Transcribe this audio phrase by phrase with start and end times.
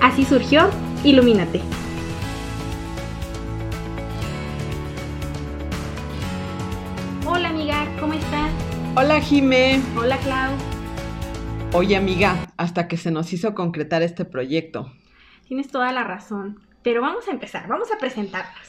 [0.00, 0.70] Así surgió
[1.04, 1.60] Ilumínate.
[7.26, 8.50] Hola amiga, ¿cómo estás?
[8.96, 9.78] Hola Jime.
[9.98, 10.52] Hola Clau.
[11.74, 14.90] Oye amiga, hasta que se nos hizo concretar este proyecto.
[15.46, 18.68] Tienes toda la razón, pero vamos a empezar, vamos a presentarnos.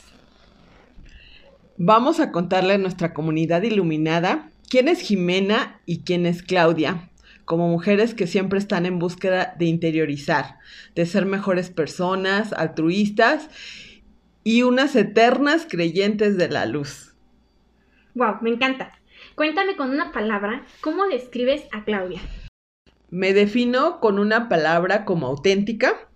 [1.78, 7.10] Vamos a contarle a nuestra comunidad iluminada quién es Jimena y quién es Claudia,
[7.46, 10.60] como mujeres que siempre están en búsqueda de interiorizar,
[10.96, 13.50] de ser mejores personas, altruistas
[14.44, 17.16] y unas eternas creyentes de la luz.
[18.16, 19.00] Wow, me encanta.
[19.36, 22.22] Cuéntame con una palabra cómo describes a Claudia.
[23.10, 26.10] Me defino con una palabra como auténtica.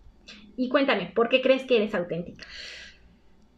[0.57, 2.45] Y cuéntame, ¿por qué crees que eres auténtica?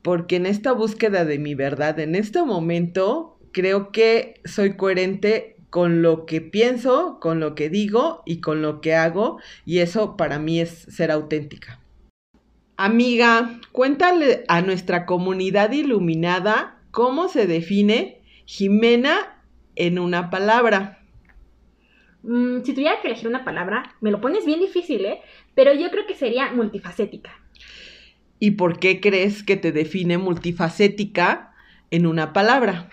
[0.08, 6.02] porque en esta búsqueda de mi verdad, en este momento, creo que soy coherente con
[6.02, 10.40] lo que pienso, con lo que digo y con lo que hago, y eso para
[10.40, 11.80] mí es ser auténtica.
[12.78, 19.42] Amiga, cuéntale a nuestra comunidad iluminada cómo se define Jimena
[19.76, 21.00] en una palabra.
[22.24, 25.22] Mm, si tuviera que elegir una palabra, me lo pones bien difícil, ¿eh?
[25.56, 27.32] Pero yo creo que sería multifacética.
[28.40, 31.54] ¿Y por qué crees que te define multifacética
[31.90, 32.90] en una palabra?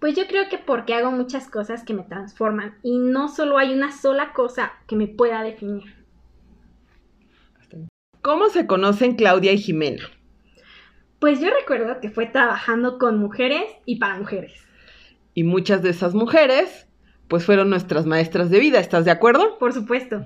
[0.00, 3.74] Pues yo creo que porque hago muchas cosas que me transforman y no solo hay
[3.74, 5.94] una sola cosa que me pueda definir.
[8.22, 10.02] ¿Cómo se conocen Claudia y Jimena?
[11.18, 14.52] Pues yo recuerdo que fue trabajando con mujeres y para mujeres.
[15.34, 16.88] Y muchas de esas mujeres,
[17.28, 19.58] pues fueron nuestras maestras de vida, ¿estás de acuerdo?
[19.58, 20.24] Por supuesto.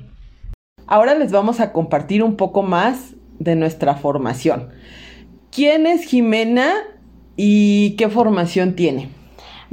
[0.87, 4.71] Ahora les vamos a compartir un poco más de nuestra formación.
[5.51, 6.73] ¿Quién es Jimena
[7.37, 9.24] y qué formación tiene?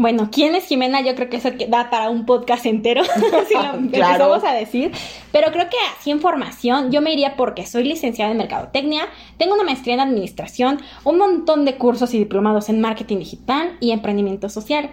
[0.01, 1.01] Bueno, ¿quién es Jimena?
[1.01, 3.03] Yo creo que eso da para un podcast entero,
[3.47, 4.91] si lo empezamos a decir.
[5.31, 9.07] Pero creo que así en formación yo me iría porque soy licenciada en Mercadotecnia,
[9.37, 13.91] tengo una maestría en Administración, un montón de cursos y diplomados en Marketing Digital y
[13.91, 14.89] Emprendimiento Social.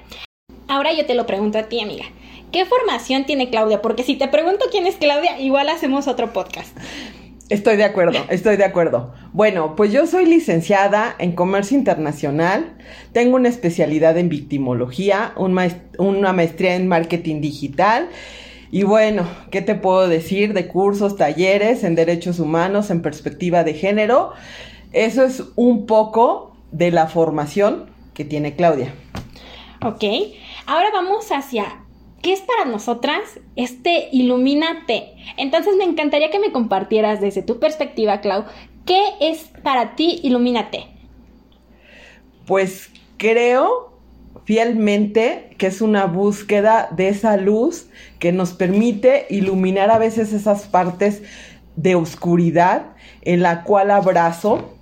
[0.68, 2.04] Ahora yo te lo pregunto a ti, amiga.
[2.52, 3.80] ¿Qué formación tiene Claudia?
[3.80, 6.76] Porque si te pregunto quién es Claudia, igual hacemos otro podcast.
[7.48, 9.14] Estoy de acuerdo, estoy de acuerdo.
[9.32, 12.76] Bueno, pues yo soy licenciada en Comercio Internacional,
[13.12, 18.10] tengo una especialidad en victimología, una maestría en Marketing Digital
[18.70, 23.72] y bueno, ¿qué te puedo decir de cursos, talleres en derechos humanos, en perspectiva de
[23.72, 24.32] género?
[24.92, 28.92] Eso es un poco de la formación que tiene Claudia.
[29.82, 30.04] Ok,
[30.66, 31.64] ahora vamos hacia
[32.22, 33.20] ¿Qué es para nosotras
[33.54, 35.14] este Ilumínate?
[35.36, 38.44] Entonces me encantaría que me compartieras desde tu perspectiva, Clau,
[38.86, 40.86] ¿qué es para ti Ilumínate?
[42.46, 43.92] Pues creo
[44.44, 50.66] fielmente que es una búsqueda de esa luz que nos permite iluminar a veces esas
[50.66, 51.22] partes
[51.76, 52.86] de oscuridad
[53.22, 54.77] en la cual abrazo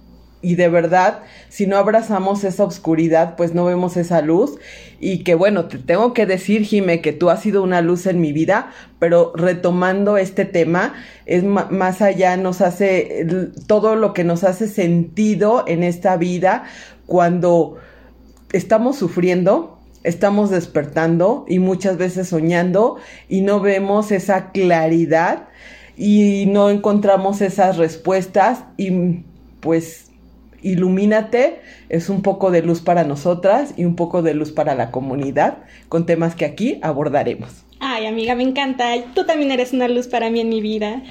[0.46, 4.60] y de verdad, si no abrazamos esa oscuridad, pues no vemos esa luz.
[5.00, 8.20] Y que bueno, te tengo que decir, Jime, que tú has sido una luz en
[8.20, 8.70] mi vida,
[9.00, 13.26] pero retomando este tema, es más allá, nos hace
[13.66, 16.62] todo lo que nos hace sentido en esta vida
[17.06, 17.78] cuando
[18.52, 22.98] estamos sufriendo, estamos despertando y muchas veces soñando
[23.28, 25.48] y no vemos esa claridad
[25.96, 29.24] y no encontramos esas respuestas y
[29.58, 30.06] pues
[30.62, 34.90] Ilumínate es un poco de luz para nosotras y un poco de luz para la
[34.90, 35.58] comunidad
[35.88, 37.64] con temas que aquí abordaremos.
[37.80, 38.94] Ay, amiga, me encanta.
[39.14, 41.02] Tú también eres una luz para mí en mi vida.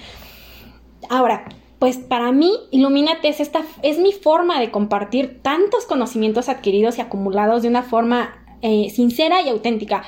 [1.09, 1.45] Ahora,
[1.79, 7.01] pues para mí, Ilumínate es, esta, es mi forma de compartir tantos conocimientos adquiridos y
[7.01, 10.03] acumulados de una forma eh, sincera y auténtica.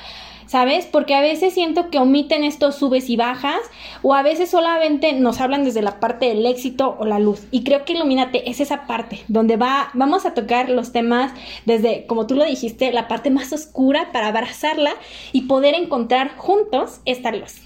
[0.48, 0.86] ¿Sabes?
[0.86, 3.60] Porque a veces siento que omiten estos subes y bajas
[4.02, 7.46] o a veces solamente nos hablan desde la parte del éxito o la luz.
[7.50, 11.32] Y creo que Ilumínate es esa parte donde va, vamos a tocar los temas
[11.66, 14.94] desde, como tú lo dijiste, la parte más oscura para abrazarla
[15.32, 17.56] y poder encontrar juntos esta luz.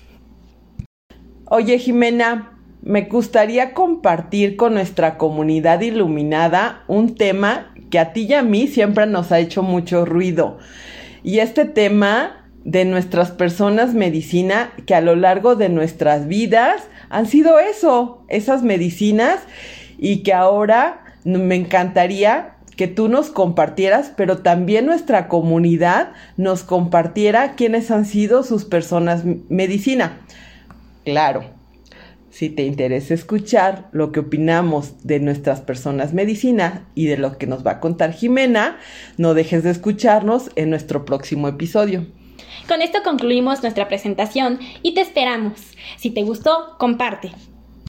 [1.46, 8.35] Oye, Jimena, me gustaría compartir con nuestra comunidad iluminada un tema que a ti y
[8.35, 10.58] a mí siempre nos ha hecho mucho ruido.
[11.23, 17.26] Y este tema de nuestras personas medicina que a lo largo de nuestras vidas han
[17.26, 19.41] sido eso, esas medicinas
[19.99, 27.55] y que ahora me encantaría que tú nos compartieras, pero también nuestra comunidad nos compartiera
[27.55, 30.20] quiénes han sido sus personas medicina.
[31.05, 31.44] Claro,
[32.31, 37.47] si te interesa escuchar lo que opinamos de nuestras personas medicina y de lo que
[37.47, 38.79] nos va a contar Jimena,
[39.19, 42.06] no dejes de escucharnos en nuestro próximo episodio.
[42.69, 45.60] Con esto concluimos nuestra presentación y te esperamos.
[45.96, 47.32] Si te gustó, comparte.